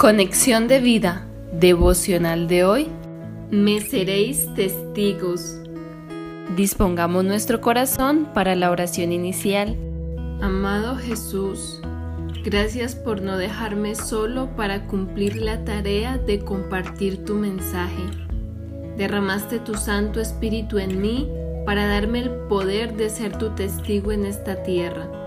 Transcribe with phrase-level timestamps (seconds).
[0.00, 2.88] Conexión de vida devocional de hoy.
[3.50, 5.60] Me seréis testigos.
[6.56, 9.76] Dispongamos nuestro corazón para la oración inicial.
[10.40, 11.82] Amado Jesús,
[12.42, 18.02] gracias por no dejarme solo para cumplir la tarea de compartir tu mensaje.
[18.96, 21.28] Derramaste tu Santo Espíritu en mí
[21.66, 25.19] para darme el poder de ser tu testigo en esta tierra.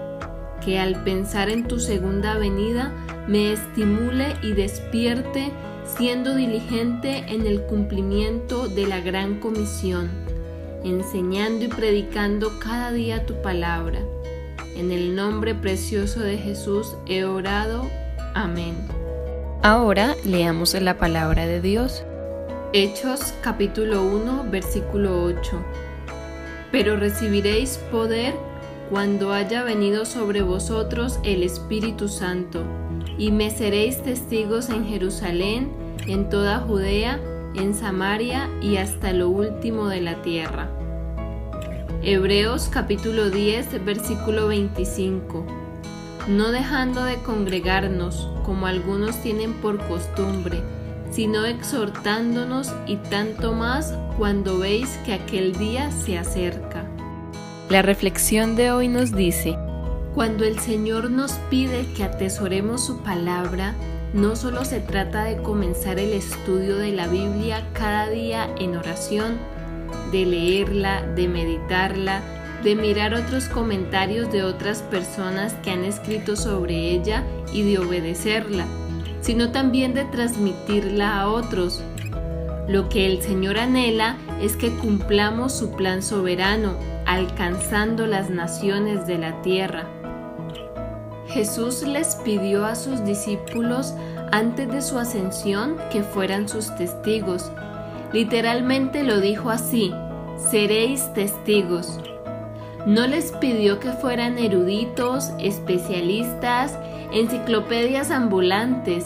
[0.64, 2.94] Que al pensar en tu segunda venida
[3.28, 5.52] me estimule y despierte
[5.86, 10.10] siendo diligente en el cumplimiento de la gran comisión,
[10.84, 14.00] enseñando y predicando cada día tu palabra.
[14.76, 17.90] En el nombre precioso de Jesús he orado.
[18.34, 18.76] Amén.
[19.62, 22.04] Ahora leamos la palabra de Dios.
[22.74, 25.64] Hechos capítulo 1 versículo 8.
[26.72, 28.34] Pero recibiréis poder
[28.94, 32.62] cuando haya venido sobre vosotros el Espíritu Santo,
[33.18, 35.72] y me seréis testigos en Jerusalén,
[36.06, 37.20] en toda Judea,
[37.56, 40.70] en Samaria y hasta lo último de la tierra.
[42.04, 45.44] Hebreos capítulo 10 versículo 25.
[46.28, 50.62] No dejando de congregarnos, como algunos tienen por costumbre,
[51.10, 56.73] sino exhortándonos y tanto más cuando veis que aquel día se acerca.
[57.70, 59.58] La reflexión de hoy nos dice,
[60.14, 63.74] cuando el Señor nos pide que atesoremos su palabra,
[64.14, 69.38] no solo se trata de comenzar el estudio de la Biblia cada día en oración,
[70.12, 72.22] de leerla, de meditarla,
[72.64, 78.66] de mirar otros comentarios de otras personas que han escrito sobre ella y de obedecerla,
[79.22, 81.82] sino también de transmitirla a otros.
[82.68, 86.76] Lo que el Señor anhela es que cumplamos su plan soberano,
[87.06, 89.88] alcanzando las naciones de la tierra.
[91.28, 93.94] Jesús les pidió a sus discípulos
[94.32, 97.52] antes de su ascensión que fueran sus testigos.
[98.14, 99.94] Literalmente lo dijo así,
[100.38, 102.00] seréis testigos.
[102.86, 106.78] No les pidió que fueran eruditos, especialistas,
[107.12, 109.06] enciclopedias ambulantes,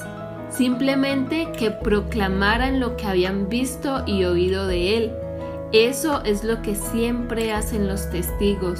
[0.49, 5.11] simplemente que proclamaran lo que habían visto y oído de Él.
[5.71, 8.79] Eso es lo que siempre hacen los testigos.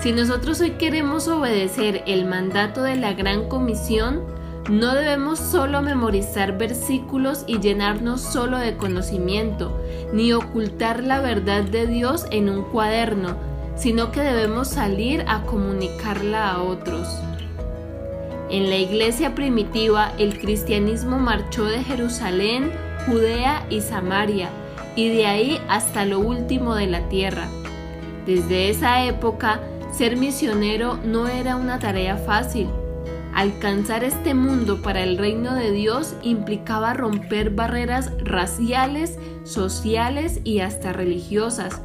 [0.00, 4.22] Si nosotros hoy queremos obedecer el mandato de la Gran Comisión,
[4.70, 9.80] no debemos solo memorizar versículos y llenarnos solo de conocimiento,
[10.12, 13.36] ni ocultar la verdad de Dios en un cuaderno,
[13.76, 17.08] sino que debemos salir a comunicarla a otros.
[18.50, 22.72] En la iglesia primitiva, el cristianismo marchó de Jerusalén,
[23.06, 24.48] Judea y Samaria,
[24.96, 27.46] y de ahí hasta lo último de la tierra.
[28.24, 29.60] Desde esa época,
[29.92, 32.68] ser misionero no era una tarea fácil.
[33.34, 40.94] Alcanzar este mundo para el reino de Dios implicaba romper barreras raciales, sociales y hasta
[40.94, 41.82] religiosas.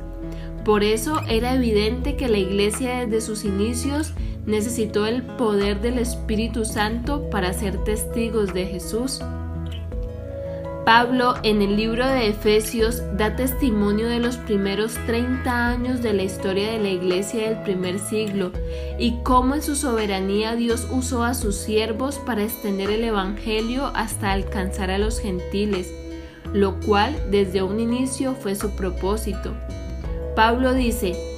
[0.63, 4.13] Por eso era evidente que la iglesia desde sus inicios
[4.45, 9.21] necesitó el poder del Espíritu Santo para ser testigos de Jesús.
[10.85, 16.23] Pablo en el libro de Efesios da testimonio de los primeros 30 años de la
[16.23, 18.51] historia de la iglesia del primer siglo
[18.99, 24.33] y cómo en su soberanía Dios usó a sus siervos para extender el Evangelio hasta
[24.33, 25.89] alcanzar a los gentiles,
[26.51, 29.53] lo cual desde un inicio fue su propósito.
[30.35, 31.32] Pablo dice,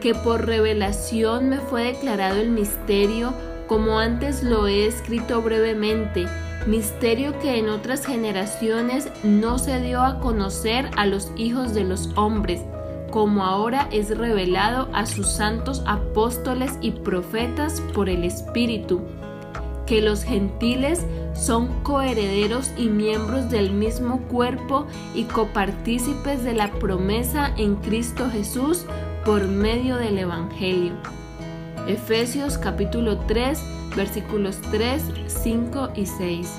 [0.00, 3.32] que por revelación me fue declarado el misterio
[3.66, 6.26] como antes lo he escrito brevemente,
[6.66, 12.10] misterio que en otras generaciones no se dio a conocer a los hijos de los
[12.16, 12.62] hombres,
[13.10, 19.02] como ahora es revelado a sus santos apóstoles y profetas por el Espíritu,
[19.86, 21.04] que los gentiles
[21.34, 28.86] son coherederos y miembros del mismo cuerpo y copartícipes de la promesa en Cristo Jesús
[29.28, 30.94] por medio del Evangelio.
[31.86, 33.62] Efesios capítulo 3
[33.94, 36.50] versículos 3, 5 y 6.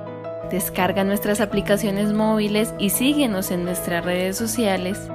[0.50, 5.08] Descarga nuestras aplicaciones móviles y síguenos en nuestras redes sociales